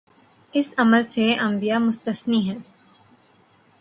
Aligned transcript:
اس 0.53 0.73
عمل 0.77 1.07
سے 1.07 1.35
انبیا 1.39 1.79
مستثنی 1.79 2.39
ہیں۔ 2.49 2.59